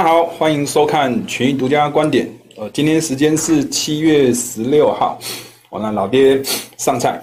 [0.00, 2.26] 大家好，欢迎收看群益独家观点。
[2.56, 5.20] 呃，今天时间是七月十六号。
[5.68, 6.40] 我，那老爹
[6.78, 7.20] 上菜。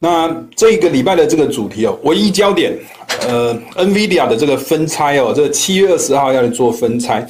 [0.00, 2.76] 那这个礼拜的这个主题哦，唯一焦点，
[3.20, 7.24] 呃，NVIDIA 的这个分拆哦，这个七月二十号要来做分拆。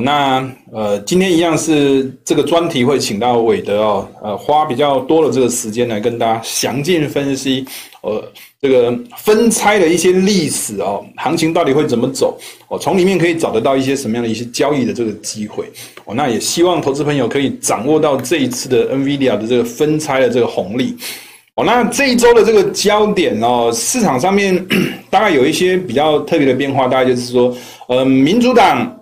[0.00, 7.64] 那呃，今天一样是这个专题会请到韦德哦，呃，花比较多的这个时间来跟大家详尽分析，
[8.02, 8.22] 呃，
[8.60, 12.38] 这个分拆的一些历史哦，行情到底会怎么走？
[12.68, 15.66] 哦，从里面可以找得到一些什么样的一些交易的这个机会？
[16.04, 20.96] 哦，那也希望投资朋友可以掌握到这一次的 NVIDIA 的这个分拆的这个红利。
[21.56, 24.66] 哦，那这一周的这个焦点哦，市场上面
[25.10, 27.54] 大概有一些比较特别的变化，大概就是说，
[27.88, 29.00] 呃，民主党。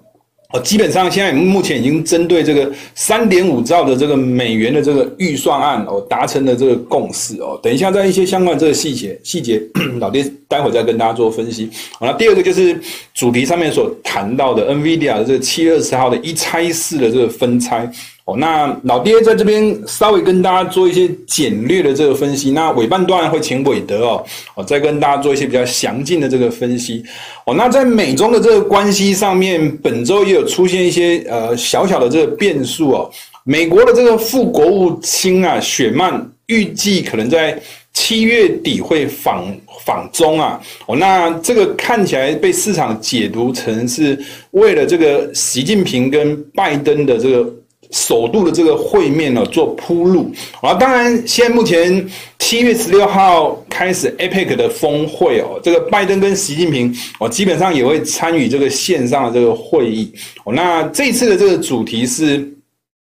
[0.52, 7.59] 哦，基本上现在目前已经针对这个三点五兆的这个美元的这个预算案哦，达成了这个共识哦。
[7.63, 9.62] 等一下在一些相关这个细节细节，
[9.99, 11.71] 老爹待会再跟大家做分析。
[11.99, 12.79] 好，了第二个就是
[13.15, 17.90] 主题上面所谈到的 NVIDIA 的这个七月二十号的一拆四的这个分拆。
[18.24, 27.02] 哦，那老爹在这边稍微跟大家做一些简略的这个分析，那尾半段会请韦德哦，哦再跟大家做一些比较详尽的这个分析。
[27.46, 33.10] 哦，那在美中的这个关系上面，本周也有出现一些呃小小的这个变数哦。
[33.43, 37.60] 美国的这个副国务卿啊，雪曼预计可能在
[37.93, 39.45] 七月底会访
[39.84, 40.60] 访中啊。
[40.87, 44.16] 哦，那这个看起来被市场解读成是
[44.52, 47.52] 为了这个习近平跟拜登的这个。
[47.93, 50.74] 首度的这个会面呢，做铺路啊。
[50.74, 52.04] 当然，现在目前
[52.38, 60.12] 七月十六号开始 APEC 的峰会哦，这个拜登跟习近平哦，基本上也会参与这个线上的这个会议
[60.45, 60.52] 哦。
[60.52, 62.51] 那这次的这个主题是，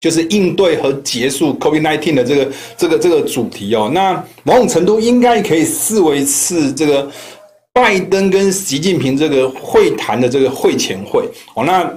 [0.00, 3.90] 就是应对和结束 COVID-19 的这个这个这个主题哦。
[3.92, 7.10] 那某种程度应该可以视为是这个
[7.72, 11.64] 拜登跟习近平这个会谈的这个会前会哦。
[11.64, 11.88] 那。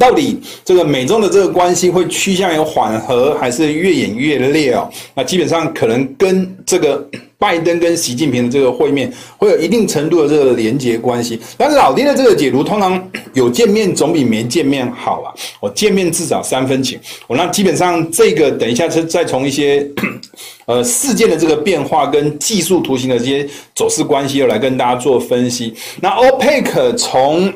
[0.00, 4.88] 到底这个美中的这个关系会趋向于缓和，还是越演越烈哦？
[5.14, 7.06] 那基本上可能跟这个
[7.38, 11.38] 拜登跟习近平的这个会面会有一定程度的这个连结关系。
[11.58, 15.28] 但老爹的这个解读，通常 有见面总比没见面好啊。
[15.60, 16.98] 我见面至少三分情。
[17.26, 19.86] 我那基本上这个等一下是再从一些
[20.64, 25.74] 呃事件的这个变化跟技术图形的这些走势关系，又来跟大家做分析。
[26.00, 27.52] 那 OPEC 从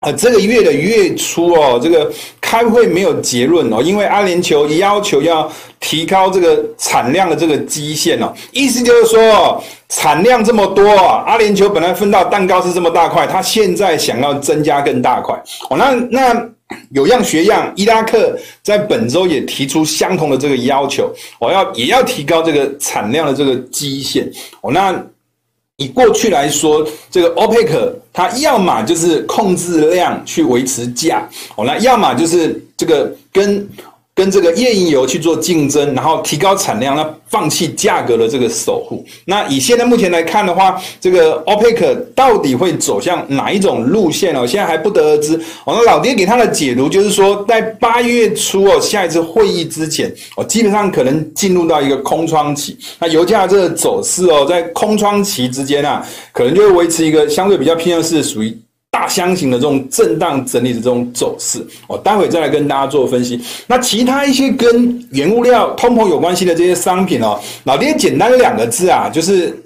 [0.00, 2.08] 呃，这个月的月初哦，这个
[2.40, 5.50] 开会没有结论哦，因为阿联酋要求要
[5.80, 15.34] 提高这个产量的这个基线哦，意思就是说产量这么多，阿联酋本来分到蛋糕是这么大块，他现在想要增加更大块
[15.68, 15.76] 哦。
[15.76, 16.48] 那那
[16.92, 24.70] 有样学样，伊拉克在本周也提出相同的这个要求，我要也要提高这个产量的这个基线哦。
[24.70, 24.94] 那。
[25.78, 33.68] 以过去来说，这个 OPEC 它要么就是控制量去维持价，哦，那要么就是这个跟。
[34.18, 39.06] 跟这个页岩油去做竞争，然后提高产量，那放弃价格的这个守护。
[39.26, 44.44] 那以现在目前来看的话，这个 OPEC 到底会走向哪一种路线哦？
[44.44, 45.40] 现在还不得而知。
[45.64, 52.76] 我们老爹给他的解读就是说，在八月初哦，下一次会议之前，哦，基本上可能进入到一个空窗期。
[52.98, 58.58] 那油价这个走势哦，在空窗期之间啊，可能就会维持一个相对比较偏向是属于。
[58.98, 63.40] 大箱型的这种震荡整理的这种走势，我待会再来跟大家做分析。
[63.68, 69.56] 那其他一些跟原物料通膨有关系的这些商品哦，老爹简单两个字啊，就是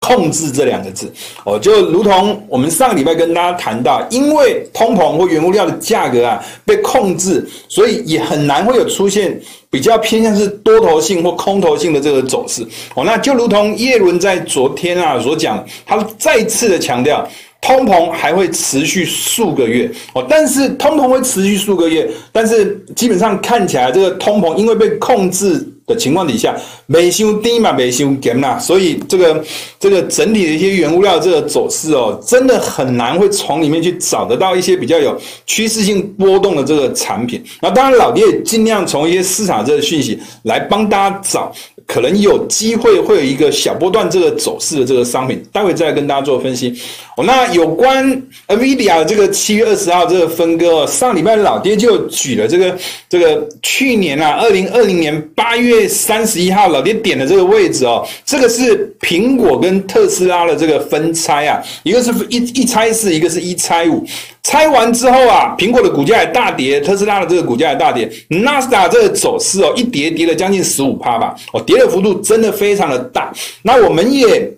[0.00, 1.10] 控制这两个字
[1.46, 9.40] 哦，就如同我们上个礼拜跟大家谈到，因为通膨或原物料的价格啊被控制，所以也很难会有出现
[9.70, 12.62] 比较偏向是多头性或空头性的这个走势
[12.94, 13.02] 哦。
[13.02, 17.26] 那就如同叶伦在昨天啊所讲，他再次的强调。
[17.60, 26.54] 通膨还会持续数个月哦，但是通膨会持续数个月，但是基本上看起来这个通膨因为被控制的情况底下，
[26.86, 29.44] 没修低嘛，没修减呐，所以这个
[29.80, 37.42] 这个整体的一些原物料这个走势哦，真的很难会从里面去找得到一些比较有趋势性波动的这个产品。
[37.60, 41.52] 那当然，老爹也尽量从一些市场这个讯息来帮大家找。
[41.88, 46.72] 可能有机会会有一个小波段这个走势的这个商品，待会再跟大家做分析。
[47.16, 48.06] 哦，那有关
[48.46, 52.76] NVIDIA 这个七月二十号这个分割，上礼拜老爹就举了这个
[53.08, 64.04] 这个去年啊，二零二零年八月三十一号，老爹点的这个位置哦，这个是苹果跟特斯拉的这个分拆啊，一个是一一拆四，一个是一拆五。
[64.48, 73.30] 拆完之后啊，苹果的股价也大跌，特斯拉的这个股价也大跌，纳斯达这个走势哦，一跌跌了将近十五趴吧，哦，跌的幅度真的非常的大。
[73.60, 74.50] 那我们也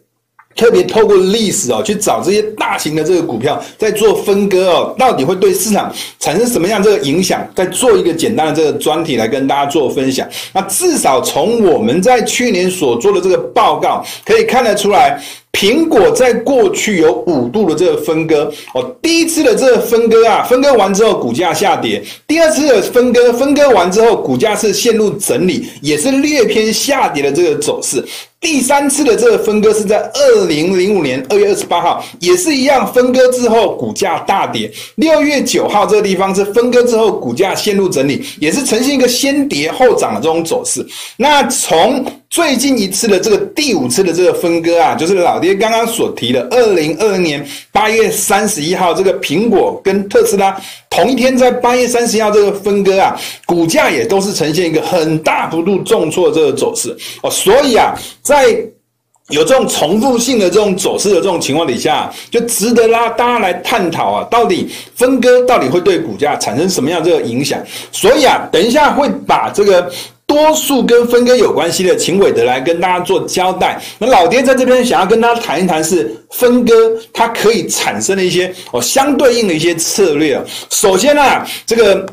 [0.60, 7.42] 特别透过历史哦，去找这些大型的这个股票，在做分割哦，到底会对市场产生什么样这个影响？
[7.56, 10.28] 再做一个简单的这个专题来跟大家做分享。
[10.52, 15.18] 那至少从我们在去年所做的这个报告，可以看得出来。
[15.52, 28.02] 苹果在过去有五度的这个分割哦，第一次的这个分割啊，分割完之后股价下跌；第二次的分割，分割完之后股价是陷入整理，也是略偏下跌的这个走势。
[28.40, 34.72] 第三次的这个分割是在二零零五年二月二十八号，也是一样，分割之后股价大跌。
[34.94, 40.84] 六月九号这个地方是分割之后股价陷入整理，也是呈现一个先跌后涨的这种走势。
[41.18, 50.56] 那从最近一次的这个第五次的这个分割啊，就是老爹刚刚所提的二零二零年八月三十一号，这个苹果跟特斯拉
[50.88, 57.92] 同一天在八月三十一号这个分割啊，股价也都是呈现一个很大幅度重挫这个走势哦，所以啊。
[58.22, 58.56] 在
[59.30, 67.60] 有这种重复性的这种走势的这种情况底下，就值得拉大家来探讨啊，到底分割到底会对股价产生什么样这个影响？
[67.92, 69.88] 所以啊，等一下会把这个
[70.30, 73.82] 多数跟分割有关系的，请韦德来跟大家做交代。
[73.98, 76.72] 那老爹在这边想要跟大家谈一谈，是分割
[77.12, 80.40] 它可以产生的一些哦相对应的一些策略。
[80.70, 82.06] 首先啊，这个。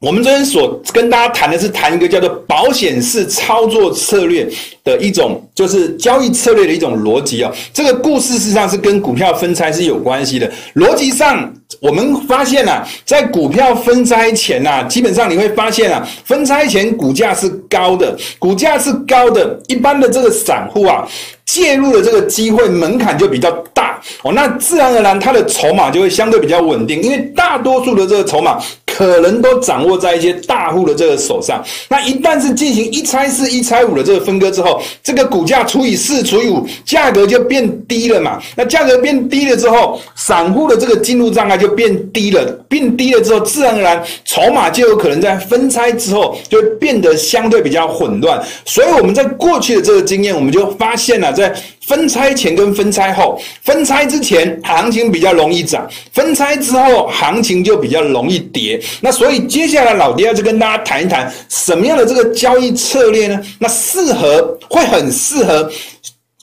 [0.00, 4.48] 我们这边所跟大家谈的是谈一个叫做保险式操作策略
[4.84, 7.52] 的一种，就是交易策略的一种逻辑啊。
[7.72, 10.48] 这个故事事实上是跟股票分拆是有关系的。
[10.76, 21.08] 逻辑上，我们发现啊，在股票分拆前啊，基本上你会发现啊，分拆前股价是高的，股价是高的，一般的这个散户啊。
[21.44, 28.62] 介入的这个机会门槛就比较大哦，那自然而然它的筹码就会相对比较稳定，因为大多数的这个筹码
[28.98, 31.64] 可能都掌握在一些大户的这个手上。
[31.88, 38.42] 那一旦是进行一拆四、一拆五的这个分割之后，这个股价除以四、除以五，价格就变低了嘛。
[38.56, 48.42] 那价格变低了之后，散户的这个进入障碍就变低了，变低了之后，自然而然筹码就有可能在分拆之后就变得相对比较混乱。
[48.64, 51.32] 所以我们在过去的这个经验，我们就发现了。
[51.32, 51.54] 在
[51.88, 58.78] 分拆前跟分拆后，分拆之前行情比较容易涨，分拆之后行情就比较容易跌。
[59.00, 63.40] 那所以接下来老爹要去跟大家谈一谈什么样的这个交易策略呢？
[63.58, 65.70] 那适合会很适合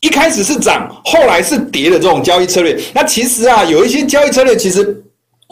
[0.02, 2.76] 一开始是涨，后来是跌的这种交易策略。
[2.92, 5.02] 那其实啊，有一些交易策略其实。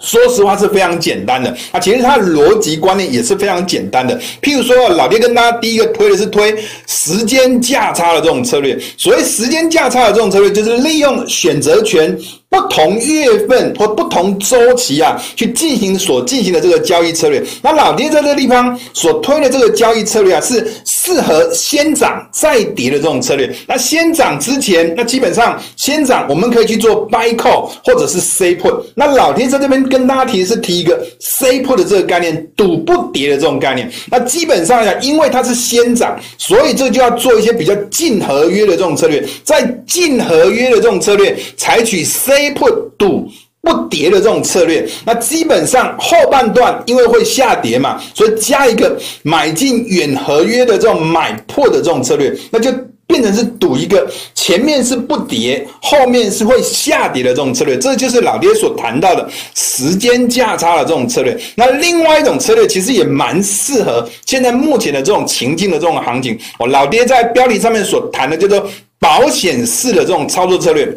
[0.02, 4.20] 说实话是非常简单的啊，其实它的逻辑观念也是非常简单的。
[4.42, 6.56] 譬如说，老爹跟大家第一个推的是推
[6.88, 8.78] 时间价差的这种策略。
[8.98, 12.18] 所谓时间价差的这种策略，就是利用选择权。
[12.54, 17.44] 不同月份或不同周期啊，去进行所进行的这个交易策略。
[17.64, 23.52] 那老爹在这个地方所推的这个交易策略啊，是适合先涨再跌的这种策略。
[23.68, 28.80] 那先涨之前，那基本上先涨，我们可以去做 buy call 或者是 s a y put。
[28.94, 33.92] 那老爹在这边跟大家提是提一个 s a y put 的这个概念，赌不跌的这种概念。
[34.12, 39.24] 那基本上呀，因为它是先涨，所以这就要做一些比较近合约的这种策略。
[39.44, 42.04] 在近合约的这种策略，采取
[42.44, 43.30] 跌破赌
[43.62, 52.70] 不跌的这种策略，那基本上后半段因为会下跌嘛，所以加一个买进远合约的这种买破的这种策略，那就
[53.08, 61.40] 变成是赌一个前面是不跌，后面是会下跌的这种策略，这就是老爹所谈到的时间价差的这种策略。
[61.56, 66.38] 那另外一种策略其实也蛮适合现在目前的这种情境的这种行情。
[66.60, 68.70] 我老爹在标题上面所谈的叫做
[69.00, 70.94] 保险式的这种操作策略。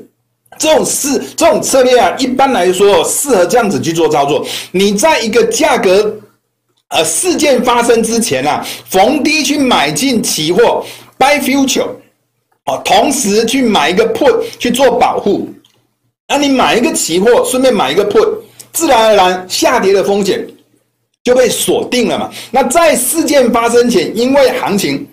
[0.58, 4.44] 这种事，这种策略啊，一般来说适合这样子去做操作。
[4.72, 6.14] 你在一个价格
[6.88, 10.84] 呃事件发生之前啊，逢低去买进期货
[11.18, 11.86] buy future，
[12.66, 15.48] 哦，同时去买一个 put 去做保护。
[16.28, 18.28] 那你买一个期货，顺便买一个 put，
[18.72, 20.44] 自然而然下跌的风险
[21.22, 22.30] 就被锁定了嘛。
[22.50, 25.06] 那在事件发生前，因为行情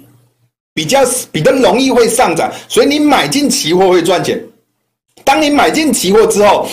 [0.74, 4.44] 比较比较容易会上涨，所以你买进期货会赚钱。
[5.24, 6.68] 当你买进期货之后，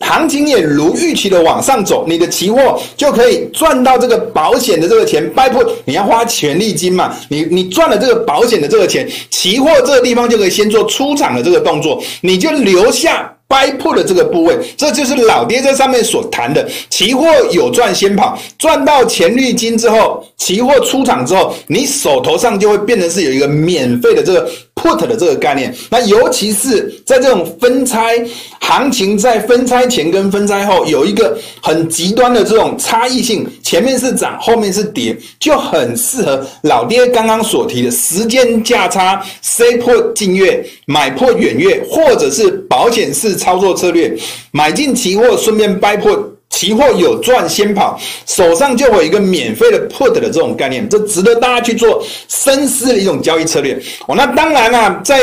[0.00, 5.28] 行情也如预期的往上走，你的期货就可以赚到这个保险的这个钱。
[5.34, 7.16] buy put 你要花权利金嘛？
[7.30, 14.54] 你你赚了这个保险的这个钱，期货这个地方就可以先做出场的这个动作，你就留下 buy put 的这个部位。
[14.76, 24.46] 这就是老爹在上面所谈的，期货有赚先跑，赚到权利金之后，期货出场之后，你手头上就会变成是有一个免费的这个。
[24.86, 25.74] Put 的这个概念。
[25.90, 28.24] 那尤其是在这种分拆
[28.60, 44.16] 行情，在分拆前跟分拆后有一个很极端的这种差异性，前面是涨，后面是跌，就很适合老爹刚刚所提的时间价差，say Put 近月，买破远月，或者是保险式操作策略，
[44.52, 46.35] 买进期货顺便 buy put。
[46.56, 53.78] 期货有赚先跑，手上就会有一个免费的 put 的这种概念，这值得大家去做深思的一种交易策略。
[54.08, 55.20] 哦，那当然啦，在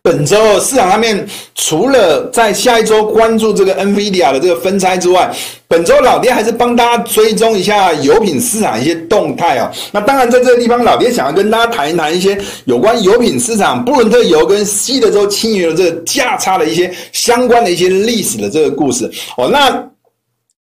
[0.00, 5.30] 本周市场上面，除了在下一周关注这个 NVIDIA 的这个分拆之外，
[5.66, 9.70] 本周老爹还是帮大家追踪一下油品市场一些动态啊。
[9.92, 19.10] 那当然，在这个地方，老爹想要跟大家谈一谈一些有关油品市场布伦特油跟西德州轻油的这个价差的一些相关的一些历史的这个故事。
[19.36, 19.84] 哦，那。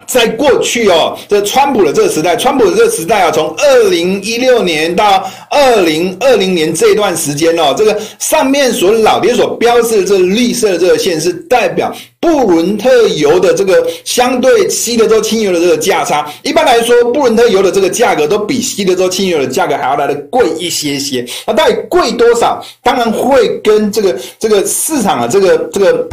[0.08, 16.26] 在过去哦，这川普的这个时代，川普的这个时代啊，从二零一六年到二零二零年这段时间哦，这个上面所老爹所标示的这个绿色的这个线是代表布伦特油的这个相对西德州轻油的这个价差。
[16.42, 21.26] 一般来说，布伦特油的这个价格都比西德州轻油的价格还要来得贵一些些。
[21.46, 22.64] 那到底贵多少？
[22.82, 26.08] 当然会跟这个这个市场啊，这个这个。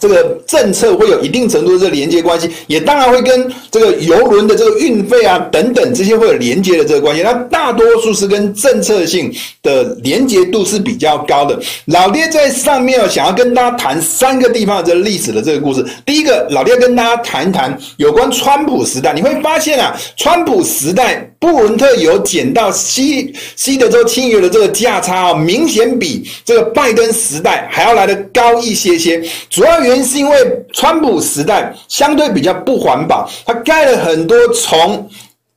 [0.00, 7.22] 这个政策会有一定程度的这个连接关系，也当然会跟这个油轮的这个运费啊等等这些会有连接的这个关系。
[7.22, 11.56] 那大多数是跟政策性的连接度是比较高的。
[11.84, 15.84] 老爹在上面哦想要跟大家谈三个地方的这个历史的这个故事。
[16.04, 30.36] 第一个，老爹跟大家谈一谈有关川普时代，你会发现啊，川普时代布伦特油减到西西德州轻油的这个价差啊，明显比这个拜登时代还要来得高一些些，主要原原因是因为
[30.72, 35.08] 川普时代相对比较不环保，他盖了很多从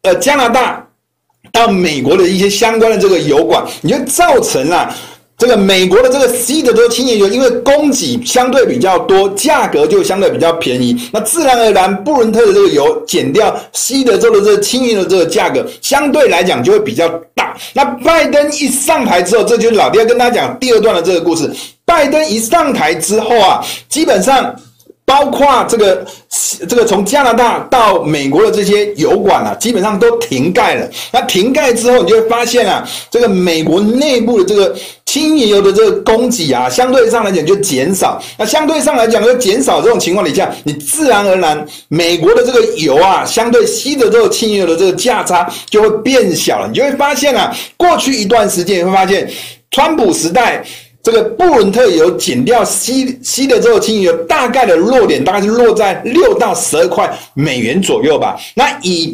[0.01, 0.83] 呃加拿大
[1.51, 4.91] 到美国的一些相关的这个油管，你就造成了
[5.37, 17.57] 这个美国的这个西德州轻油，因为供给相对比较多，价格就相对比较便宜，那自然而然布伦特的这个油减掉西德州的这个轻油的这个价格，相对来讲就会比较大。
[17.73, 21.51] 那拜登一上台之后，这就是老爹跟大家讲第二段的这个故事。
[21.85, 24.55] 拜登一上台之后啊，基本上
[25.05, 26.05] 包括这个
[26.67, 30.89] 这个从加拿大到美国的这些油管啊，基本上都停盖了。
[31.11, 34.73] 那停盖之后，你就会发现啊，这个美国内部的这个
[35.13, 38.19] 轻油的这个供给啊，相对上来讲就减少。
[38.35, 46.67] 那相对上来讲，就减少这种情况底下，你自然而然美国的这个油啊，相对西德州轻油的这个价差就会变小了。
[46.67, 49.29] 你就会发现啊，过去一段时间你会发现，
[49.69, 50.65] 川普时代。
[51.03, 58.39] 这个布伦特油减掉西西德州的轻油，大概的落点大概是落在六到十二块美元左右吧。
[58.55, 59.13] 那以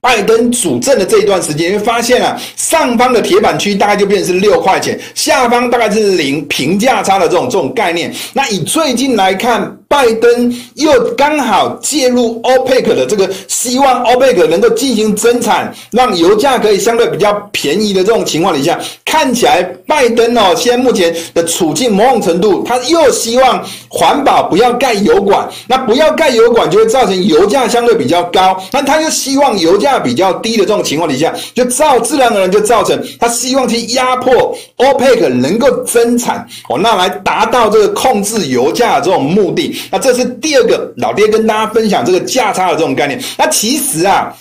[0.00, 8.10] 拜登主政的这一段时间，会发现啊，上方的铁板区大概就变成是六块钱，下方大概是零平价差的这种这种概念。
[8.32, 39.76] 那以最近来看，拜登又刚好介入 OPEC 的这个，希望 OPEC 能够进行增产，让油价可以相对比较便宜的这种情况底下，看起来拜登哦，现在目前的处境某种程度，他又希望环保，不要盖油管，那不要盖油管就会造成油价相对比较高，那他又希望油价比较低的这种情况底下，就造自然而然就造成他希望去压迫 OPEC 能够增产哦，那来达到这个控制油价的这种目的。
[39.90, 43.20] 那这是第二个，老爹跟大家分享这个价差的这种概念。
[43.38, 44.34] 那其实啊，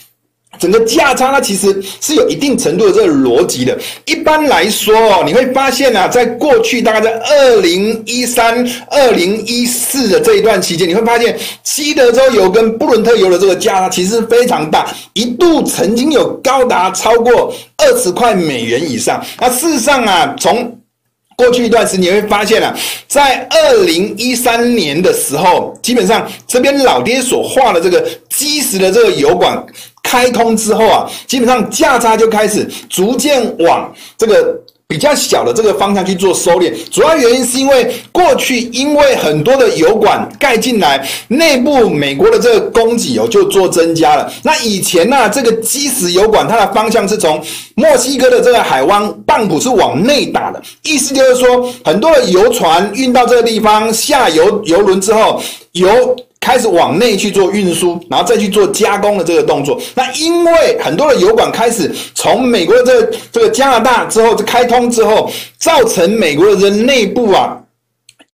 [0.60, 3.78] 整个价差它其实是有一定程度的这个逻辑的。
[4.06, 19.24] 一般来说哦，你会发现啊，在过去大概在二零一三、二零一四的这一段期间，你会发现西德州油跟布伦特油的这个价差其实非常大，一度曾经有高达超过二十块美元以上。
[19.40, 20.79] 那事实上啊，从
[21.40, 22.78] 过去一段时间，你会发现啊，
[23.08, 29.66] 在二零一三年的时候，基本上这边老爹所画的这个基石的这个油管
[30.04, 34.62] 开通之后啊，基本上价差就开始逐渐往这个。
[34.90, 44.34] 比较小的这个方向去做收敛，主要原因是因为过去因为很多的油管盖进来，内部美国的这个供给油就做增加了。
[44.42, 47.40] 那以前呢、啊，这个基石油管它的方向是从
[47.76, 55.40] 墨西哥的这个海湾棒浦是往内打的，意思就是说，很多的油船运到这个地方下游油轮之后，
[55.74, 56.18] 油。
[56.40, 59.80] 开始往内去做运输，然后再去做加工的这个动作。
[59.96, 67.58] 那因为很多的油管开始从美国的这个、这个加拿大之后就开通之后，造成美国的人内部啊。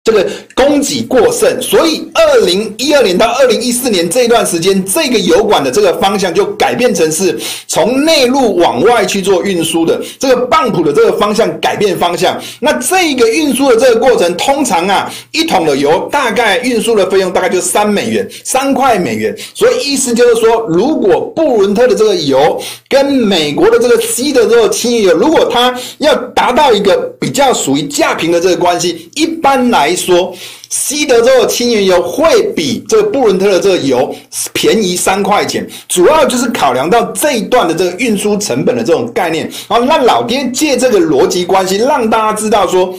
[0.04, 12.36] 这个供给过剩，所以二零一二年到二零一四年这一段时间，这个油管的这个方向就改变成是从内陆往外去做运输的，这个泵浦的这个方向改变方向。
[12.58, 19.32] 那这个运输的这个过程，通常啊，一桶的油大概运输的费用大概就三美元，三块美元。
[19.54, 29.91] 所以意思就是说，如果布伦特的这个油跟美国的这个西德州的轻油，如果它要达到一个比较属于价平的这个关系，一般来。
[29.94, 30.34] 说
[30.68, 34.14] 西德州的轻原油会比这个布伦特的这个油
[34.52, 39.50] 便宜三块钱，主要就是考量到这一段的这个运输成本的这种概念。
[39.68, 42.94] 然后，那老爹借这个逻辑关系，让大家知道说，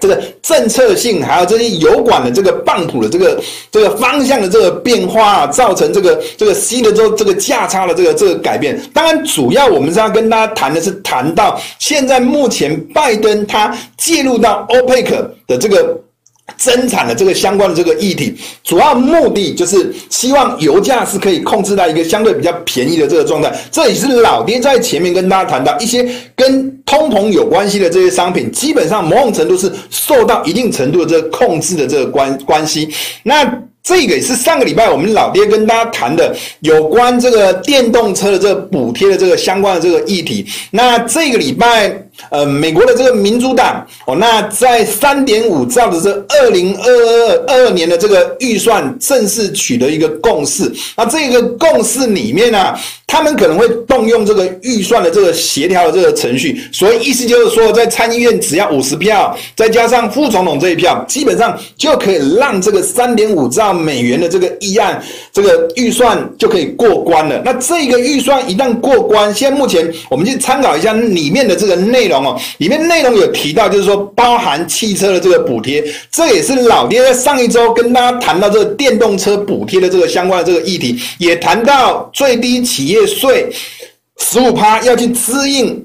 [0.00, 3.42] 这个政策性还有这些油管的这个泵浦的这个
[3.72, 8.80] 这个方向的这个变化啊，造成这个这个西德州这个价差的这个这个改变。
[8.94, 15.10] 当然，主要我们是要跟大家谈的是谈到现在目前拜登他介入到 OPEC
[15.48, 16.00] 的这个。
[16.56, 23.52] 增产的这个相关的这个议题，主要目的就是希望油价是可以控制在一个相对比较便宜的这个状态。
[23.70, 32.88] 这也是老爹在前面跟大家谈到一些跟通膨有关系的这些商品，基本上某种程度是受到一定程度的这个控制的这个关关系。
[33.22, 33.62] 那。
[33.80, 40.44] 这个也是上个礼拜我们老爹跟大家谈的有关这个电动车的这个补贴的这个相关的这个议题。
[40.72, 41.88] 那这个礼拜，
[42.30, 50.70] 呃，美国的这个民主党哦，那在三点五兆的这二零二二二二年的这个预算正式取得一个共识。
[50.96, 52.74] 那这个共识里面呢，
[53.06, 56.60] 他们可能会动用这个预算的这个协调的这个程序。
[56.72, 63.68] 所以意思就是说，在参议院只要五十票，再加上副总统这一票，基本上就可以让这个三点五兆。
[63.78, 65.00] 美元的这个议案，
[65.32, 67.40] 这个预算就可以过关了。
[67.44, 83.50] 那这个预算一旦过关，现在目前我们去参考一下里面的这个内内容哦，里面内容有提到，就是说包含汽车的这个补贴，这也是老爹在上一周跟大家谈到这个电动车补贴的这个相关的这个议题，也谈到最低企业税
[84.18, 85.84] 十五趴要去支应。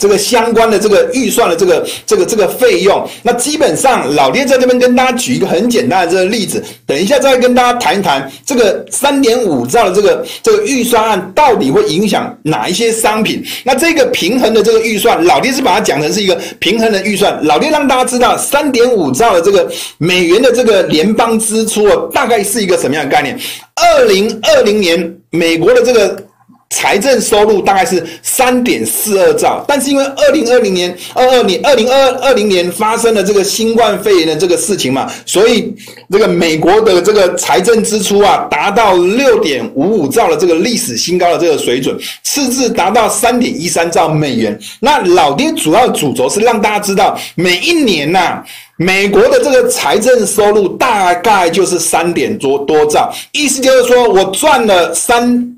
[0.00, 13.44] 这个相关的这个预算的这个这个这个费用，那基本上老爹在这边跟大家举一个很简单的这个例子，等一下再跟大家谈一谈这个三点五兆的这个这个预算案到底会影响哪一些商品。
[13.62, 17.38] 那这个平衡的这个预算，老爹是把它讲成是一个平衡的预算。
[17.44, 23.38] 老爹让大家知道三点五兆的这个美元的这个联邦支出大概是一个什么样的概念？
[23.76, 26.16] 二零二零年美国的这个。
[26.70, 35.74] 财政收入大概是三点四二兆，但是因为二零二零年、二二年、二零二二零年发生了这个新冠肺炎的这个事情嘛，所以
[36.10, 44.58] 这个美国的这个财政支出啊，达到六点五五兆的这个历史新高的这个水准，赤字达到三点一三兆美元。
[44.78, 48.44] 那老爹主要主轴是让大家知道，每一年呐、啊，
[48.76, 55.56] 美国的这个财政收入大概就是三点多多兆，意思就是说我赚了三。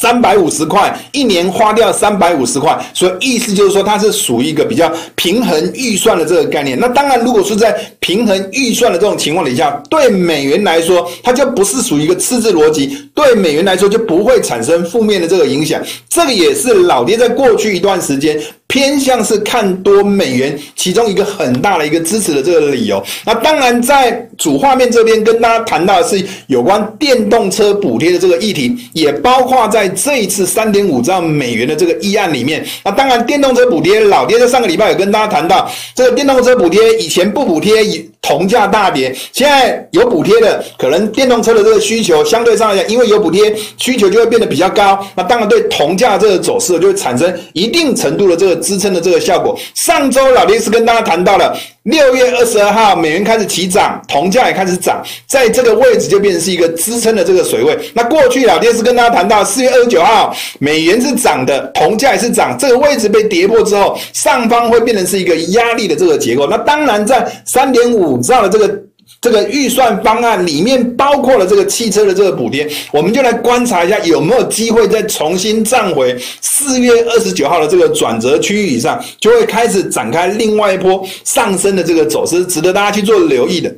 [0.00, 6.78] 三百五十块一年花掉三百五十块，所以意思就是说它是属于一个比较平衡预算的这个概念。
[6.78, 15.82] 那当然，如果是在平衡预算的这种情况底下，对美元来说，它就不是属于一个赤字逻辑，对美元来说就不会产生负面的这个影响。
[16.08, 18.40] 这个也是老爹在过去一段时间。
[18.68, 23.02] 偏向是看多美元，其中一个很大的一个支持的这个理由。
[23.24, 32.62] 那当然，在主画面这边跟大家谈到的是有关电动车补贴的这个议题，也包括在这一次三点五兆美元的这个议案里面。
[32.84, 37.82] 那当然，电动车补贴，老爹在上个礼拜有跟大家谈到，这个电动车补贴以前不补贴，
[38.20, 44.98] 铜价大跌，现在有补贴的，可能电动车的这个需求相对上来讲，因为有补贴，需求就会变得比较高。
[45.14, 49.58] 那当然对铜价这个走势就会产生一定程度的这个支撑的这个效果。
[49.74, 51.56] 上周老爹是跟大家谈到了，
[51.88, 57.78] 六月二十二号美元开始起涨，铜价也开始涨，在这个位置就变成是一个支撑的这个水位。
[57.94, 66.46] 那过去老爹是跟大家谈到，四月二十九号美元是涨的，铜价也是涨，这个位置被跌破之后，上方会变成是一个压力的这个结构。
[66.46, 68.87] 那当然在三点五兆的这个。
[69.20, 83.74] 这个预算方案里面包括了这个汽车的这个补贴，我们就来观察一下有没有机会再重新站回四月二十九号的这个转折区域以上，就会开始展开另外一波上升的这个走势，值得大家去做留意的。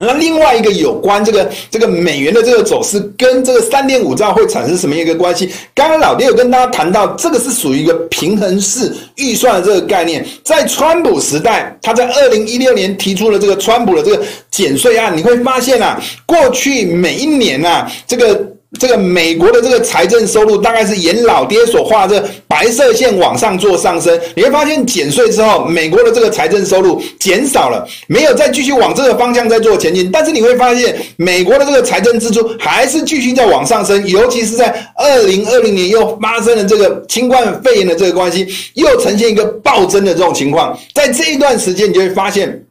[0.00, 5.48] 那另外一个有关这个这个美元的这个走势，跟这个三点五兆会产生什么一个关系？
[5.74, 10.26] 刚刚老爹有跟大家谈到，这个是属于一个平衡式预算的这个概念。
[10.42, 18.48] 在川普时代，他在二零一六年提出了这个川普的这个减税案，你会发现啊，过去每一年啊，这个。
[18.78, 30.10] 这个美国的这个财政收入大概是沿老爹所画的这白色线往上做上升，你会发现减税之后，美国的这个财政收入减少了，没有再继续往这个方向在做前进。
[30.10, 40.78] 但是你会发现，美国的这个财政支出还是继续在往上升，尤其是在二零二零年又发生了这个新冠肺炎的这个关系，又呈现一个暴增的这种情况。
[40.94, 42.64] 在这一段时间，你就会发现。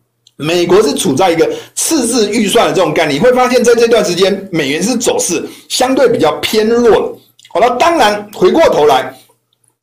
[0.43, 7.07] 美国是处在一个赤字预算的这种概念，你会发现在这段时间，美元是走势相对比较偏弱的。
[7.47, 9.15] 好了，当然回过头来，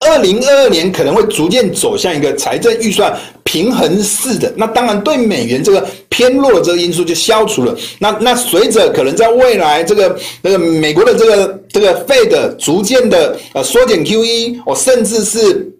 [0.00, 7.74] 二零二二年可能会逐渐走向一个财政预算平衡式的，那当然对美元这个偏弱的这个因素就消除了。
[7.98, 15.72] 那那随着可能在未来这个那个美国的这个这个 Fed 逐渐的呃缩减 QE，哦，甚至是。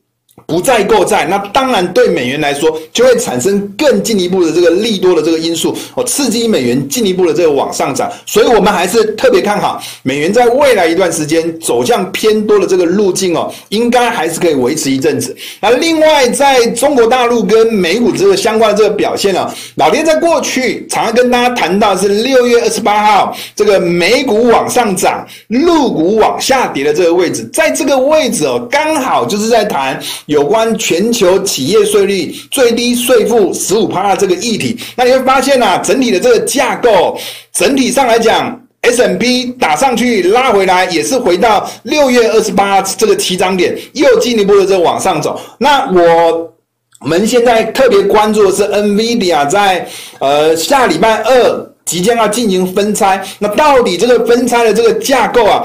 [0.50, 8.10] 不再购债，那当然对美元来说就会产生更进一步的这个利多的这个因素哦，刺激美元进一步的这个往上涨。
[8.26, 15.36] 所以，我们还是特别看好美元在未来一段时间走向偏多的这个路径哦，应该还是可以维持一阵子。
[15.60, 30.39] 那另外，在中国大陆跟美股这个相关的这个表现啊，老爹在过去常常跟大家谈到是六月二十八号这个美股往上涨，陆股往下跌的这个位置，在这个位置哦，刚好就是在谈有。
[30.40, 37.14] 有关全球企业税率最低税负十五趴的这个议题，那你会发现啊，整体的这个架构，
[37.53, 45.38] 整体上来讲，S&P 打上去拉回来，也是回到六月二十八这个起涨点，又进一步的这往上走。
[45.59, 49.87] 那我们现在特别关注的是 NVIDIA 在
[50.20, 55.62] 呃下礼拜二即将要进行分拆，那到底这个分拆的这个架构啊，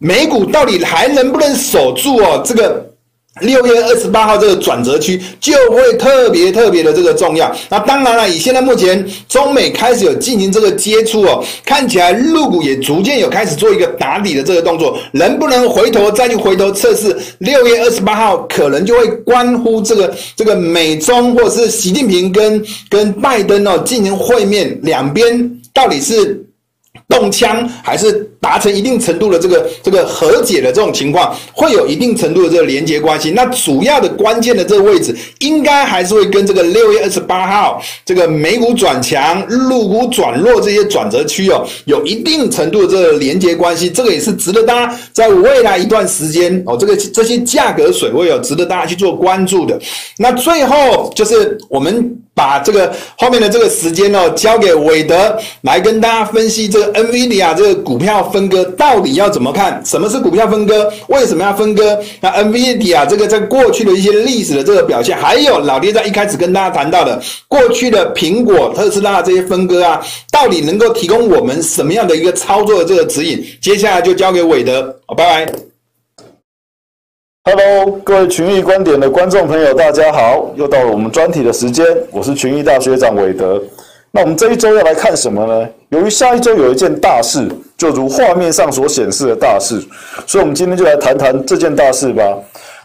[0.00, 2.42] 美股到底还能不能守住哦？
[2.44, 2.84] 这个。
[3.42, 7.54] 六月二十八号这个转折区就会特别特别的这个重要。
[7.68, 17.14] 那当然了，以现在目前中美开始有进行这个接触哦，看起来陆股也逐渐有开始做一个打底的这个动作，能不能回头再去回头测试？
[17.38, 26.42] 六月二十八号可能就会关乎这个这个美中或者是习近平跟跟拜登哦进行会面，两边到底是
[27.08, 28.30] 动枪还是？
[28.40, 33.30] 达成一定程度的这个这个和解的这种情况，会有一定程度的这个连接关系。
[33.30, 43.88] 那主要的关键的这个位置，应该还是会跟这个六月二十八号这个美股转强、陆股转弱这些转折区哦，有一定程度的这个连接关系。
[43.88, 49.80] 这个也是值得大家在未来一段时间哦，这个这些价格水位哦，值得大家去做关注的。
[50.18, 58.25] 那最后就是我们把这个后面的这个时间哦，交给韦德来跟大家分析这个 NVIDIA 这个股票。
[58.30, 59.80] 分割到底要怎么看？
[59.84, 60.90] 什么是股票分割？
[61.08, 61.98] 为什么要分割？
[62.20, 73.44] 那 NVIDIA 这个在过去的一些历史的这个表现，还有老爹在一开始跟大家谈到的过去的苹果、特斯拉这些分割啊，到底能够提供我们什么样的一个操作的这个指引？
[73.60, 75.52] 接下来就交给伟德，好，拜拜。
[77.44, 83.62] Hello，各位群益观点的观众朋友，大家好，又到了我们专题的时间，我是群益大学长伟德。
[84.10, 85.68] 那我们这一周要来看什么呢？
[85.90, 89.80] 由于下一周有一件大事，就如画面上所显示的大事，
[90.26, 92.22] 所以我们今天就来谈谈这件大事吧。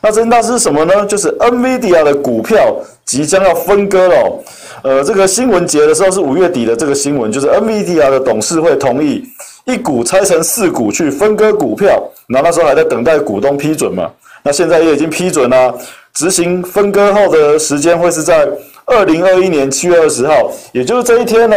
[0.01, 1.05] 那这件大事是什么呢？
[1.05, 2.75] 就是 NVIDIA 的股票
[3.05, 4.43] 即将要分割了。
[4.83, 9.23] 呃，这个新闻节的时候是五月底的这个新闻，就是 NVIDIA 的董事会同意
[9.65, 14.09] 一股拆成四股去分割股票，然后那时候还在等待股东批准嘛。
[14.43, 15.77] 那现在也已经批准了，
[16.13, 18.47] 执行分割后的时间会是在。
[18.83, 21.55] 二零二一年七月二十号，也就是这一天呢，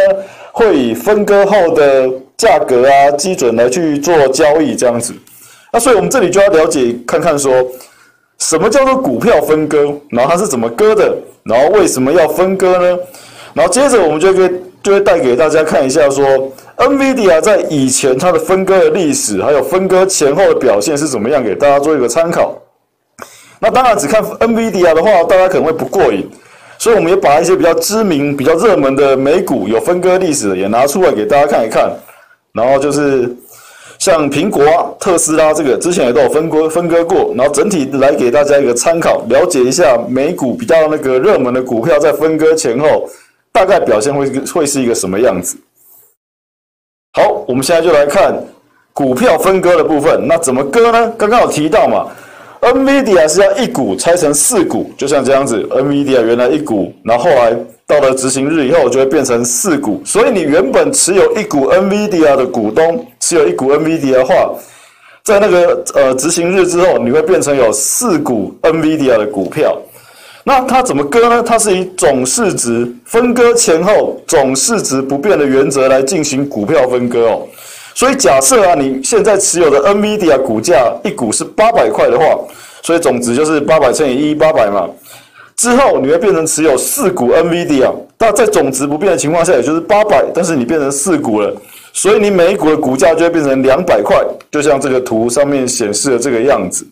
[0.53, 5.15] 会以分割后的价格啊基准来去做交易，这样子。
[5.73, 7.53] 那所以我们这里就要了解看看说，
[8.39, 12.99] 什么叫做股票分割，然后它是怎么割的，然后为什么要分割呢？
[13.55, 14.51] 然后接着我们就可以
[14.83, 16.25] 就会带给大家看一下说
[16.77, 22.57] ，NVIDIA 在以前它的分割的历史，还有分割前后的表现是怎么样，给大家做一个参考。
[23.61, 26.29] 那当然只看 NVIDIA 的话，大家可能会不过瘾。
[26.77, 31.91] 所以我们也把一些比较知名、比较热门的美股有分割历史的也拿出来给大家看一看。
[32.55, 33.29] 然后就是
[33.99, 43.07] 像苹果啊、特斯拉这个之前也都有分割分割过，然后整体来给大家一个参考，了解一下美股比较那个热门的股票在分割前后
[43.53, 45.57] 大概表现会会是一个什么样子。
[47.13, 48.35] 好，我们现在就来看
[48.93, 50.27] 股票分割的部分。
[50.27, 51.13] 那怎么割呢？
[51.19, 52.07] 刚刚有提到嘛。
[52.61, 55.63] NVIDIA 是要一股拆成四股，就像这样子。
[55.65, 57.55] NVIDIA 原来一股，然后后来
[57.87, 60.01] 到了执行日以后，就会变成四股。
[60.05, 64.51] 所以你原本持有一股 NVIDIA 的股东，持有一股 NVIDIA 的话，
[65.23, 69.77] 在那个呃执行日之后，你会变成有四股 NVIDIA 的股票。
[70.47, 71.43] 那它怎么割呢？
[71.43, 77.47] 它是以总市值分割前后总市值不变的原则来进行股票分割哦。
[77.95, 82.25] 所以假设啊，你现在持有的 NVIDIA 股价一股是八百块的话，
[82.83, 84.89] 所以总值就是八百乘以一八百嘛。
[85.57, 91.55] 之后你会变成持有四股 NVIDIA，那在总值不变的情况下，也就是八百，但是你变成四股了，
[91.93, 94.17] 所以你每一股的股价就会变成两百块，
[94.51, 96.87] 就像这个图上面显示的这个样子。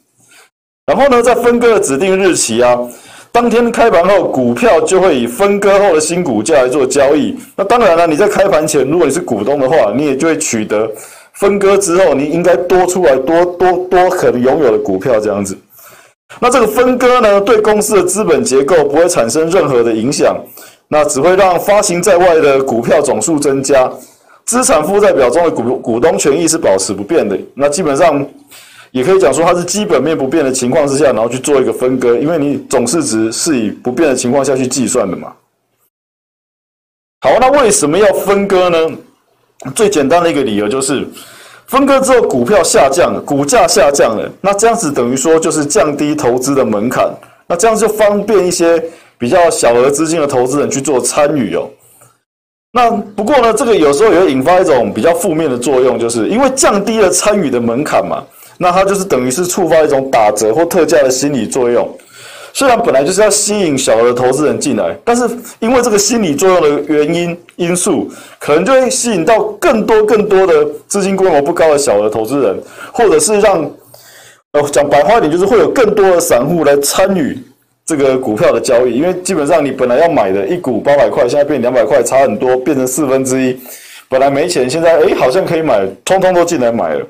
[0.87, 2.79] 然后呢，在分割的指定日期啊，
[3.31, 7.37] 当天开盘后，股票就会以分割后的新股价来做交易。
[7.57, 10.91] 那当然了，你在开盘前，如果你是股东的话，你也就会取得
[11.35, 15.57] 分割之后你应该多出来多多多可能拥有的股票这样子。
[16.41, 20.37] 那这个分割呢，对公司的资本结构不会产生任何的影响，
[20.89, 23.91] 那只会让发行在外的股票总数增加，
[24.45, 27.39] 资产负债表中的股股东权益是保持不变的。
[27.55, 28.27] 那基本上
[28.91, 35.33] 也可以讲说，它是基本面不变的情况之下，然后去做一个分割，因为你总市值是以不变的情况下去计算的嘛。
[37.21, 38.79] 好，那为什么要分割呢？
[39.77, 41.07] 最简单的一个理由就是。
[41.73, 47.11] 分割之后，股票下降了，股价下降了，那这样子等于说就是降低投资的门槛，
[47.47, 48.85] 那这样就方便一些
[49.17, 51.67] 比较小额资金的投资人去做参与哦。
[52.75, 58.23] 那不过呢，这个有时候也会引发一种比较负面的作用，就是因为降低了参与的门槛嘛，
[58.59, 61.89] 那它就是等于是触发一种打折或特价的心理作用。
[62.55, 72.63] 虽然本来就是要吸引小额投资人进来，但是因为这个心理作用的原因因素，可能就会吸引到更多更多的资金规模不高的小额投资人，
[72.93, 73.59] 或者是让
[74.53, 77.39] 呃讲白话一点，就是会有更多的散户来参与
[77.87, 78.99] 这个股票的交易。
[78.99, 83.59] 因为基本上你本来要买的一股八百块，现在变两百块，差很多，变成四分之一。
[84.11, 87.07] 本来没钱，现在诶好像可以买，通通都进来买了。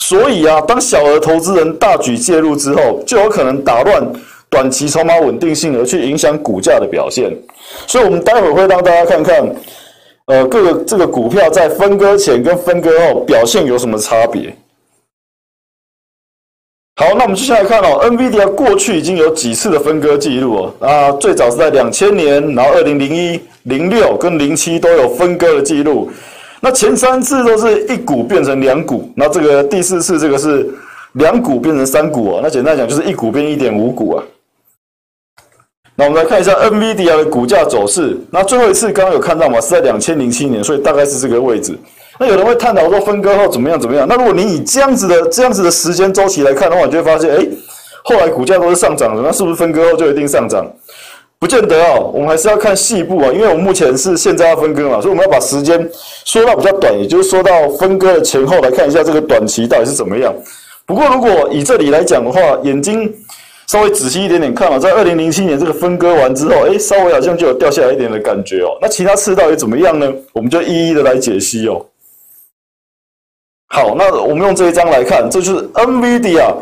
[0.00, 4.06] 所以啊，当小额投资人大举介入之后，就有可能打乱。
[4.50, 7.30] 短期筹码稳定性而去影响股价的表现，
[7.86, 9.54] 所以我们待会儿会让大家看看，
[10.26, 14.54] 呃，各个这个股票在分割前跟分割后表现有什么差别。
[16.96, 26.10] 好，那我们接下来看哦，NVIDIA 过去已经有几次的分割记录哦，啊，最早是在两千年，然后二零零一、零六跟零七都有分割的记录，
[26.60, 30.68] 那前三次都是一股变成两股，那这个第四次这个是
[31.12, 34.24] 两股变成三股哦，那简单讲就是一股变一点五股啊。
[36.00, 38.16] 那我们来看一下 NVIDIA 的股价走势。
[38.30, 41.76] 那最后一次刚刚有看到嘛，是在两千零七年，所以大概是这个位置。
[42.20, 44.06] 那有人会探讨说分割后怎么样怎么样？
[44.08, 47.44] 那如果你以这样子的这样子的时间周期来看的话，你就会发现，哎，
[48.04, 50.64] 后来股价都是上涨的，那是不是分割后就一定上涨？
[51.40, 55.90] 不见得哦，我们还是要看细部啊，因为我们目前是现在要分割嘛，所以我们要把时间
[56.24, 60.32] 缩到比较短，也就是说到分割的前后来看一下这个短期到底是怎么样。
[60.86, 63.12] 不过如果以这里来讲的话，眼睛。
[63.68, 68.78] 稍微仔细一点点看啊，在二零零七年这个分割完之后，哎，稍微好像就有掉下来一点的感觉哦。
[68.80, 70.10] 那其他次到底怎么样呢？
[70.32, 71.84] 我们就一一的来解析哦。
[73.68, 76.54] 好，那我们用这一张来看，这就是 NVIDIA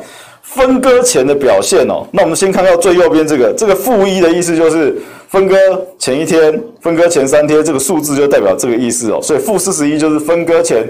[0.42, 2.04] 分割前的表现哦。
[2.10, 4.96] 那我们先看到最右边这个，这个负一的意思就是
[5.28, 5.56] 分割
[6.00, 9.20] 前一天、分割前三天，这个数字就代表这个意思哦。
[9.22, 10.84] 所以负四十一就是分割前。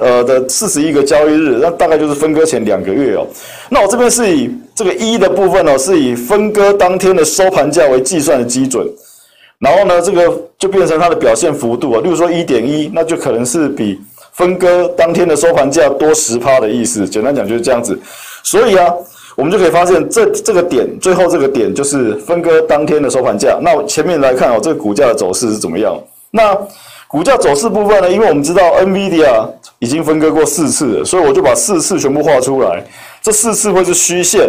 [0.00, 3.26] 呃的四十一个交易日，那大概就是分割前两个月哦。
[3.68, 8.86] 那我这边是以这个一的部分呢，是以分割当天的收盘价为计算的基准，
[9.58, 12.00] 然后呢，这个就变成它的表现幅度啊。
[12.00, 14.00] 例如说一点一，那就可能是比
[14.32, 17.08] 分割当天的收盘价多十趴的意思。
[17.08, 17.98] 简单讲就是这样子。
[18.42, 18.92] 所以啊，
[19.36, 23.58] 我们就可以发现这这个点最后这个点就是分割当天的收盘价。
[23.62, 25.96] 那前面来看哦，这个股价的走势是怎么样？
[26.30, 26.56] 那
[27.12, 28.10] 股价走势部分呢？
[28.10, 29.46] 因为我们知道 NVIDIA
[29.80, 32.82] 已经分割过四次了，所以我就把四次全部画出来。
[33.20, 34.48] 这四次会是虚线。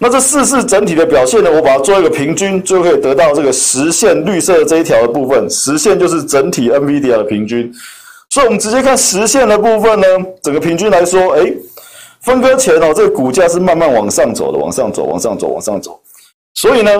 [0.00, 1.48] 那这四次整体的表现呢？
[1.48, 5.48] 我把它做一个平均，就可以得到这个实线绿色的这一条的部分。
[5.48, 7.72] 实线就是整体 NVIDIA 的平均。
[8.30, 10.06] 所以我们直接看实线的部分呢，
[10.42, 11.56] 整个平均来说，诶，
[12.22, 15.96] 分割前哦，这个股价是慢慢往上走的，往上走，往上走，往上走。
[16.54, 16.90] 所以呢？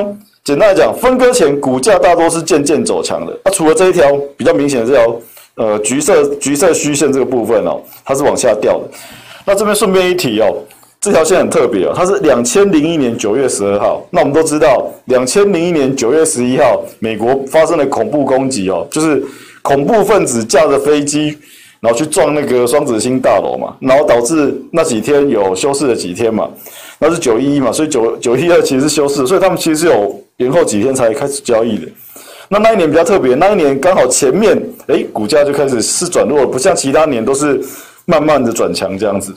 [0.48, 3.38] 简单来讲，分割前股价大多是渐渐走强的。
[3.44, 5.20] 那、除了这一条比较明显的这条，
[5.56, 8.88] 呃，橘色橘色虚线这个部分哦，它是往下掉的。
[9.44, 10.56] 那这边顺便一提哦，
[11.02, 14.02] 这条线很特别哦，它是两千零一年九月十二号。
[14.08, 19.22] 那我们都知道，两千零一年九月十一号，美国发生了恐怖攻击哦，就是
[19.60, 21.36] 恐怖分子驾着飞机，
[21.78, 26.48] 然后去撞那个双子星大楼嘛，然后导致那几天有休市了几天嘛。
[26.98, 31.88] 那是九一一嘛，所以九九一二其实是休市，所以他们其实是有延后几天才开始交易的。
[32.48, 34.56] 那那一年比较特别，那一年刚好前面
[34.88, 37.60] 诶、欸、股价就开始是转弱，不像其他年都是
[38.04, 39.34] 慢慢的转强这样子。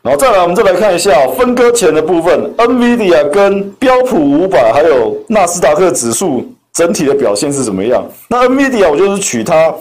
[0.00, 8.02] 然后再来，我们再来看一下分割前的部分，NVIDIA 跟标普五百还有纳斯达克指数整体的表现是怎么样？
[8.28, 9.74] 那 NVIDIA 我就是取它。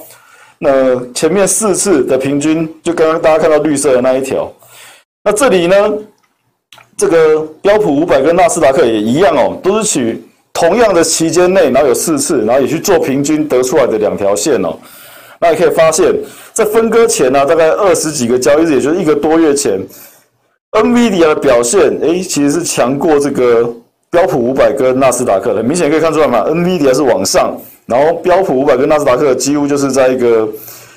[0.60, 4.52] 那前面四次的平均，就刚刚大家看到绿色的那一条。
[5.24, 5.76] 那这里呢，
[6.98, 14.78] 这个标普五百跟纳斯达克也一样哦，都是取同样的期间内，然后有四次，然后也去做平均得出来的两条线哦。
[15.40, 16.14] 那你可以发现，
[16.52, 19.80] 在分割前呢、大概二十几个交易日，也就是一个多月前
[20.72, 23.68] ，NVIDIA 的表现，哎，其实是强过这个
[24.12, 25.64] 标普五百跟纳斯达克的。
[25.64, 30.48] 明显可以看出来嘛，NVIDIA 是往上，然后标普五百跟纳斯达克几乎就是在一个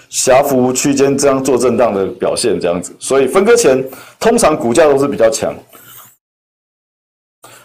[0.08, 2.94] 狭幅区间这样做震荡的表现，这样子。
[2.98, 3.82] 所以分割前
[4.18, 5.54] 通常股价都是比较强。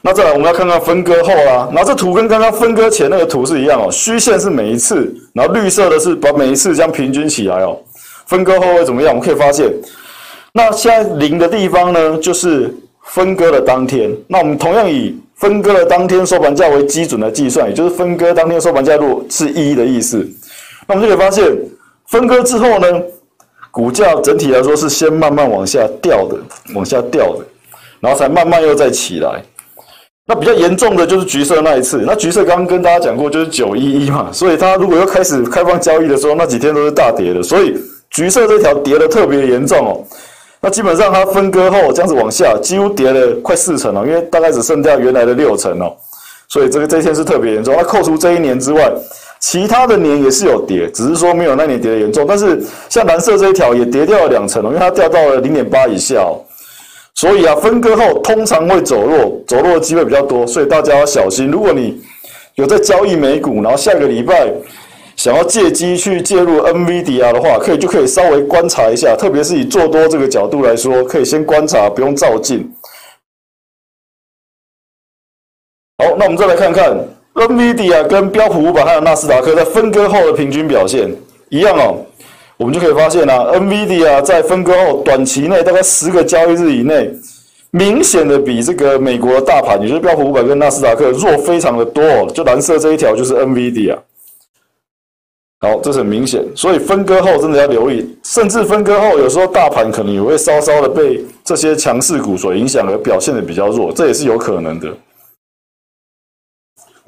[0.04, 1.69] 那再来，我们要看看分割后啦。
[1.71, 7.77] 那这图跟刚刚分割前那个图是一样哦，虚线是每一次，然后绿色的是把每一次这样平均起来哦。
[8.25, 9.10] 分割后会怎么样？
[9.12, 9.71] 我们可以发现，
[10.54, 12.73] 那现在零的地方呢，就是
[13.04, 14.12] 分割的当天。
[14.27, 20.17] 那我们同样以分割的当天收盘价为基准来计算，也就是分割当天收盘价如果是一的意思。
[20.88, 21.45] 那我们就可以发现，
[22.12, 22.88] 分割之后呢，
[23.71, 26.38] 股价整体来说是先慢慢往下掉的，
[26.76, 27.45] 往下掉的，
[28.02, 29.41] 然后才慢慢又再起来。
[30.26, 37.76] 那比较严重的就是橘色那一次，那橘色刚刚跟大家讲过，就是九一一嘛，所以它如果又开始开放交易的时候，那几天都是大跌的，所以
[38.10, 40.04] 橘色这条跌得特别严重哦。
[40.60, 45.95] 那基本上它分割后这样子往下，几乎跌了快四成哦，因为大概只剩掉原来的六成哦，
[46.50, 47.74] 所以这个这一天是特别严重。
[47.76, 48.91] 那扣除这一年之外，
[49.41, 56.39] 其他的年也是有跌，只是说没有那年跌得严重，但是像蓝色这一条也跌掉了两成，因为它掉到了零点八以下哦。
[57.15, 61.51] 所以啊，分割后通常会走弱，走弱的机会比较多，所以大家要小心。
[61.51, 62.01] 如果你
[62.56, 64.49] 有在交易美股，然后下个礼拜
[65.17, 72.71] 想要借机去介入 NVIDIA 的话，可以就可以稍微观察一下，特别是以做多这个角度来说，可以先观察，不用照进。
[75.97, 76.97] 好，那我们再来看看
[77.34, 81.10] NVIDIA 跟标普五百还有纳斯达克在分割后的平均表现
[81.50, 81.98] 一样哦。
[82.58, 87.12] 我们就可以发现啊，NVIDIA 在分割后短期内大概十个交易日以内，
[87.72, 92.28] 明显的比这个美国的大盘，也就是标普五百跟纳斯达克弱非常的多哦。
[92.34, 93.98] 就蓝色这一条就是 NVIDIA。
[95.62, 104.88] 好，这是很明显，所以分割后真的要留意，甚至分割后有时候大盘可能也会稍稍的被这些强势股所影响而表现的比较弱，这也是有可能的。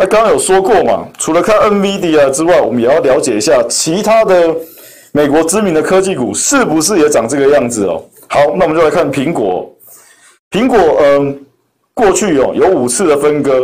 [0.05, 4.55] 刚刚有说过嘛，除了看 NVIDIA 之外，我们也要了解一下其他的。
[5.15, 8.03] 美国知名的科技股是不是也长这个样子哦？
[8.27, 9.71] 好，那我们就来看苹果。
[10.49, 11.39] 苹果，嗯，
[11.93, 13.63] 过去哦有五次的分割，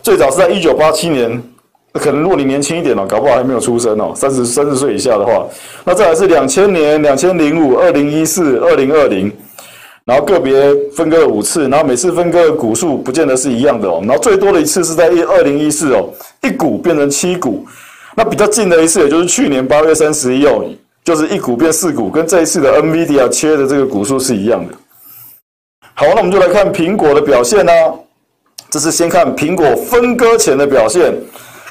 [0.00, 1.42] 最早是在一九八七年，
[1.92, 5.46] 可能如果你年轻一点哦，搞不好还没有出生哦，三十三十岁以下的话，
[5.84, 9.30] 那再来是两千年、两千零五、二零一四、二零二零，
[10.08, 16.08] 然后个别分割了五次，然后每次分割的股数不见得是一样的哦，然后最多的一次是在一二零一四哦，
[16.42, 17.66] 一股变成七股。
[18.16, 20.64] 那比较近的一次，也就是去年八月三十一哦，
[21.04, 24.72] 就是一股变四股，跟这一次的 NVIDIA 切的这个股数是一样的。
[25.92, 27.70] 好，那我们就来看苹果的表现呢、
[28.70, 31.12] 这是先看苹果分割前的表现，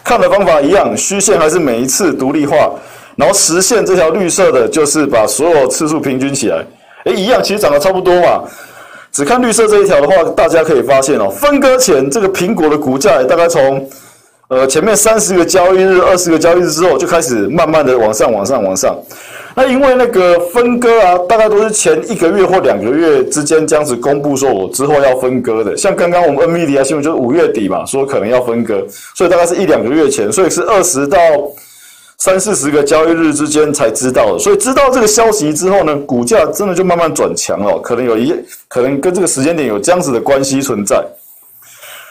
[0.03, 2.69] 看的方法一样，虚线还是每一次独立化，
[3.15, 6.63] 然后实线这条绿色的，就是把所有次数平均起来，
[7.07, 8.43] 诶，一样，其实长得差不多嘛。
[9.11, 13.87] 只看绿色这一条的话，大家可以发现哦，分割前这个苹果的股价也大概从。
[14.49, 18.97] 呃，前面三十个交易日、二十个交易日之后，就开始慢慢的往上、往上、往上。
[19.53, 25.75] 那因为那个分割啊，大概都是前一个月或两个月之间这样子公布，说我之后要分割的。
[25.75, 28.81] 像刚刚我们 NVIDIA 新闻就是五月底嘛，说可能要分割，
[29.13, 31.19] 所以大概是一两个月前，所以是二十到
[32.19, 34.39] 三四十个交易日之间才知道的。
[34.39, 38.33] 所以知道这个消息之后呢，股价真的就慢慢转强了，可能有一，
[38.67, 41.03] 可能跟这个时间点有这样子的关系存在。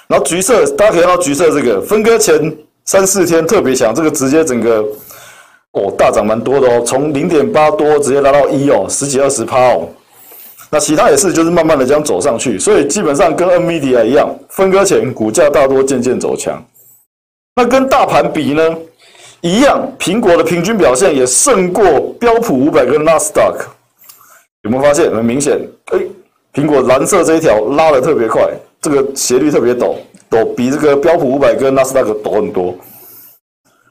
[0.08, 4.84] 然后橘色，大家可以看到橘色这个分割前三四天特别强，这个直接整个
[5.72, 9.88] 哦大涨蛮多的哦，从零点八多直接拉到一哦，十几二十趴哦。
[10.70, 16.60] 那其他也是就是慢慢的这样走上去，所以基本上跟 NVIDIA 一样，分割前股价大多渐渐走强。
[17.56, 18.76] 那跟大盘比呢，
[19.40, 21.84] 一样，苹果的平均表现也胜过
[22.18, 23.66] 标普五百跟纳斯达克。
[24.62, 25.60] 有没有发现很明显？
[25.92, 25.98] 哎，
[26.52, 28.48] 苹果蓝色这一条拉的特别快。
[28.80, 29.96] 这个斜率特别陡，
[30.30, 32.74] 陡比这个标普五百跟纳斯达克陡很多。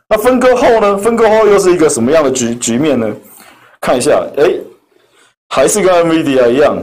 [0.07, 0.97] 那分割后呢？
[0.97, 3.11] 分割后又是一个什么样的局局面呢？
[3.81, 4.43] 看一下，哎，
[5.49, 6.77] 还是跟 NVIDIA 一样，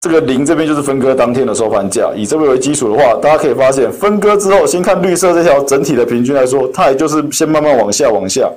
[0.00, 2.10] 这个零这边就是分割当天的收盘价。
[2.14, 8.48] 以这边为基础的话，大家可以发现，分割之后，先看绿色这条整体的平均来说，它也就是先慢慢往下往下，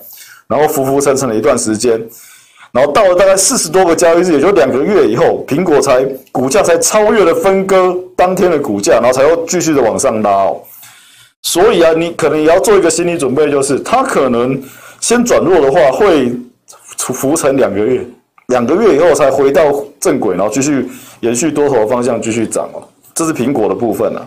[0.47, 1.99] 然后浮浮沉沉了一段时间。
[2.71, 10.61] 然后到了大概四十多个交易日，也就两个月以后，苹果才股价才超越了分割当天的股价，然后才又继续的往上拉哦。
[11.41, 14.61] 所以啊，你可能也要做一个心理准备，就是它可能
[14.99, 16.31] 先转弱的话，会
[16.97, 18.05] 浮沉两个月，
[18.47, 19.63] 两个月以后才回到
[19.99, 20.87] 正轨，然后继续
[21.21, 22.83] 延续多头方向继续涨哦。
[23.15, 24.25] 这是苹果的部分啊。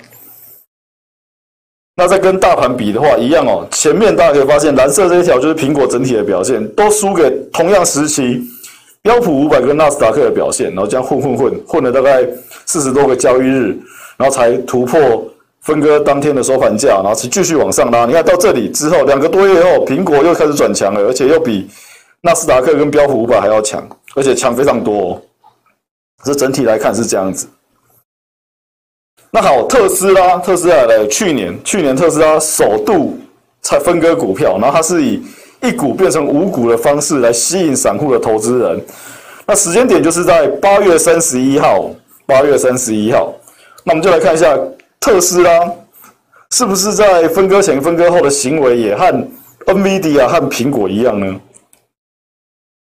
[1.96, 3.64] 那再跟大盘比的话，一样哦。
[3.70, 8.42] 前面大家可以发现，蓝色这一条就是苹果整体的表现，都输给同样时期
[9.00, 12.26] 标普五百跟纳斯达克的表现，然后这样混混混混了大概
[12.66, 13.78] 四十多个交易日，
[14.16, 15.24] 然后才突破
[15.60, 18.06] 分割当天的收盘价，然后是继续往上拉。
[18.06, 21.70] 你看到这里之后，两个多月后，苹果又开始转强了，而且又比
[22.22, 25.22] 纳斯达克跟标普五百还要强，而且强非常多。
[26.24, 27.46] 这整体来看是这样子。
[29.30, 33.18] 那好，特斯拉，特斯拉的去年，去年特斯拉首度
[33.62, 35.22] 才分割股票，然后它是以
[35.60, 38.80] 一股变成五股的方式来吸引散户的投资人。
[39.46, 41.90] 那时间点就是在八月三十一号，
[42.26, 43.34] 八月三十一号。
[43.82, 44.56] 那我们就来看一下
[45.00, 45.70] 特斯拉
[46.52, 49.06] 是不是在分割前、分割后的行为也和
[49.66, 51.40] NVIDIA 和苹果一样呢？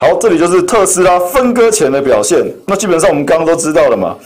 [0.03, 2.44] 好，这里就是特斯拉分割前的表现。
[2.66, 4.16] 那基本上我们刚刚都知道了嘛。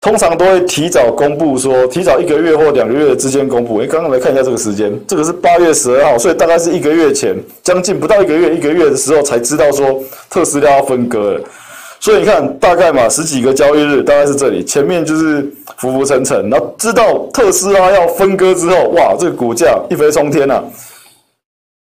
[0.00, 3.78] 通常都会提早公布，说提早一个月或两个月之间公布。
[3.78, 11.40] 诶，刚刚来看一下这个时间，这个是八月十二号，所以大概是一个月前，将近不到一个月，一个月的时候才知道说特斯拉要分割了。
[12.00, 15.48] 所以你看，大概嘛十几个交易日，大概是这里，前面就是
[15.78, 20.60] 浮浮沉沉，然后知道特斯拉要分割之后，哇，这个股价一飞冲天呐、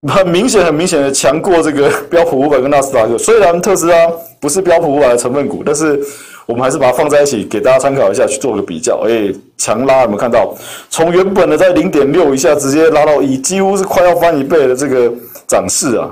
[0.08, 3.18] 很明显，很明显的强过这个 标普五百跟纳斯达克。
[3.18, 3.96] 虽然特斯拉
[4.40, 6.00] 不是标普五百的成分股，但是。
[6.48, 9.04] 我们还是把它放在一起，给大家参考一下，去做个比较。
[9.06, 10.56] 哎，强拉有没有看到？
[10.90, 15.12] 从原本的在零点六以下，直接拉到一，几乎是快要翻一倍的这个
[15.46, 16.10] 涨势啊。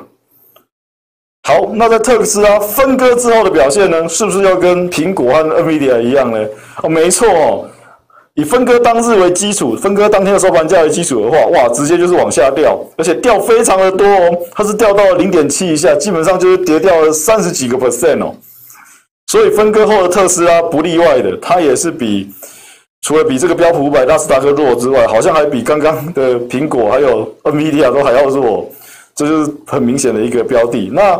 [1.47, 4.09] 好，那在特斯拉分割之后的表现呢？
[4.09, 6.45] 是不是要跟苹果和 NVIDIA 一样呢？
[6.83, 7.65] 哦，没错。
[8.36, 14.38] 以分割当日为基础，分割当天的收盘价为基础的话，哇，直接就是往下掉，而且掉非常的多哦。
[14.51, 18.36] 它是掉到了零点七以下，基本上就是跌掉了三十几个 percent 哦。
[19.27, 22.29] 所以分割后的特斯拉不例外的，它也是比
[23.01, 28.69] 除了比这个标普五百、纳斯达克弱之外，好像还比刚刚的苹果还有 NVIDIA 都还要弱，
[29.15, 30.89] 这就是很明显的一个标的。
[30.91, 31.17] 那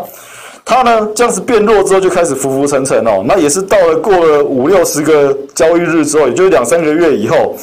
[0.68, 3.24] 它呢，这样子变弱之后就开始浮浮沉沉哦。
[3.24, 7.56] 那也是到了过了五六十个交易日之后，也就是两三个月以后，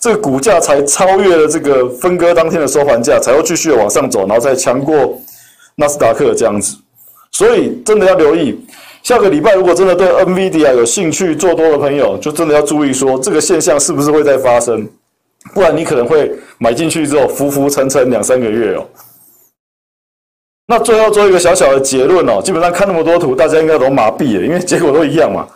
[0.00, 5.20] 这个股价才超越了这个分割当天的收盘价，才会继续往上走，然后再强过
[5.74, 6.74] 纳斯达克这样子。
[7.30, 8.58] 所以真的要留意。
[9.02, 14.88] 下个礼拜，如果真的对 NVIDIA 有兴趣做多的朋友，就真的要注意说这个现象是不是会再发生，
[15.54, 18.84] 不然你可能会买进去之后浮浮沉沉两三个月哦。
[20.66, 25.46] 那最后做一个小小的结论哦，基本上看那么多图，大家应该都麻痹了，因为结果都一样嘛。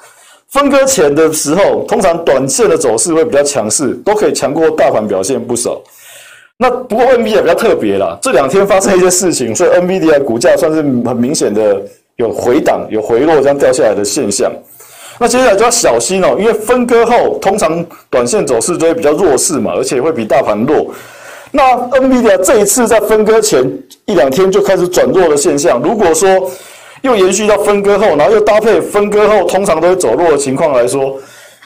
[0.48, 5.80] 分割前的时候，通常短线的走势会比较强势，都可以强过大盘表现不少。
[6.56, 11.80] 那不过 NVIDIA 比较特别啦，这两天发生一些事情，所以 NVIDIA 股价算是很明显的。
[12.16, 14.52] 有回档、有回落这样掉下来的现象，
[15.18, 20.92] 那接下来就要小心哦，因为分割后通常短线走势就会比较弱势嘛，而且会比大盘弱。
[21.52, 23.62] 那 NVIDIA 这一次在分割前
[24.06, 26.28] 一两天就开始转弱的现象，如果说
[27.02, 31.16] 又延续到分割后，然后又搭配分割后通常都会走弱的情况来说。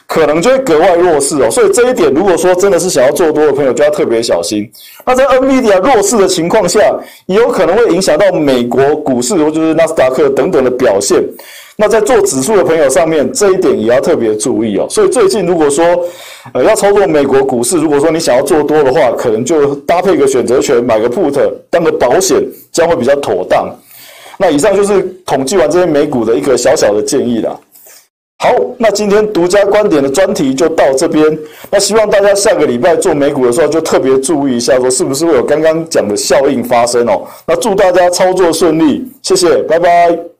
[0.07, 4.69] 可能就会格外弱势哦，所以这一点，如果说真的是想要做多的朋友，就要特别小心。
[5.03, 6.79] 那在 NVIDIA 弱势的情况下，
[7.25, 11.23] 也有可能会影响到美国股市，或就是纳斯达克等等的表现。
[11.77, 14.87] 那在做指数的朋友上面，这一点也要特别注意哦。
[14.89, 15.85] 所以最近如果说
[16.53, 21.37] 呃要操作美国股市，如果说你想要做多的话，可能就搭配个选择权，买个 put
[21.69, 23.69] 当个保险，将会比较妥当。
[24.37, 27.57] 那以上就是统计完这些美股的一个小小的建议啦。
[28.37, 31.37] 好，那今天独家观点的专题就到这边。
[31.71, 37.25] 那希望大家下个礼拜做美股的时候，就特别注意一下，说是不是会有刚刚讲的效应发生哦。
[37.47, 40.34] 那祝大家操作顺利，谢谢，拜拜。